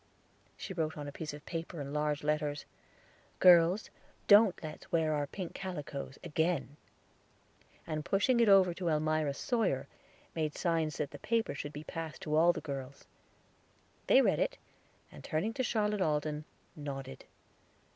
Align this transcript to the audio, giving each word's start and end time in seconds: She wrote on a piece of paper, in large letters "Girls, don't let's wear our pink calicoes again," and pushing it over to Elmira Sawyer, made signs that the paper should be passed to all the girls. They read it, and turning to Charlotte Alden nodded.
She 0.57 0.73
wrote 0.73 0.97
on 0.97 1.07
a 1.07 1.11
piece 1.11 1.31
of 1.31 1.45
paper, 1.45 1.79
in 1.79 1.93
large 1.93 2.23
letters 2.23 2.65
"Girls, 3.37 3.91
don't 4.25 4.59
let's 4.63 4.91
wear 4.91 5.13
our 5.13 5.27
pink 5.27 5.53
calicoes 5.53 6.17
again," 6.23 6.75
and 7.85 8.03
pushing 8.03 8.39
it 8.39 8.49
over 8.49 8.73
to 8.73 8.89
Elmira 8.89 9.35
Sawyer, 9.35 9.87
made 10.33 10.57
signs 10.57 10.97
that 10.97 11.11
the 11.11 11.19
paper 11.19 11.53
should 11.53 11.71
be 11.71 11.83
passed 11.83 12.23
to 12.23 12.35
all 12.35 12.51
the 12.51 12.61
girls. 12.61 13.05
They 14.07 14.23
read 14.23 14.39
it, 14.39 14.57
and 15.11 15.23
turning 15.23 15.53
to 15.53 15.61
Charlotte 15.63 16.01
Alden 16.01 16.45
nodded. 16.75 17.25